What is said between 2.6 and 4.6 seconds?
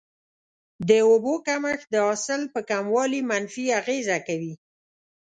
کموالي منفي اغیزه کوي.